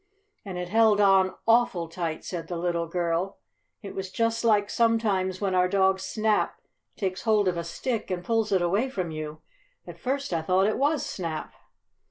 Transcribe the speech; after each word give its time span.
"And 0.43 0.57
it 0.57 0.69
held 0.69 0.99
on 0.99 1.35
awful 1.47 1.87
tight," 1.87 2.25
said 2.25 2.47
the 2.47 2.57
little 2.57 2.87
girl. 2.87 3.37
"It 3.83 3.93
was 3.93 4.09
just 4.09 4.43
like, 4.43 4.67
sometimes, 4.67 5.39
when 5.39 5.53
our 5.53 5.67
dog 5.69 5.99
Snap 5.99 6.59
takes 6.97 7.21
hold 7.21 7.47
of 7.47 7.55
a 7.55 7.63
stick 7.63 8.09
and 8.09 8.25
pulls 8.25 8.51
it 8.51 8.63
away 8.63 8.89
from 8.89 9.11
you. 9.11 9.41
At 9.85 9.99
first 9.99 10.33
I 10.33 10.41
thought 10.41 10.65
it 10.65 10.79
was 10.79 11.05
Snap." 11.05 11.53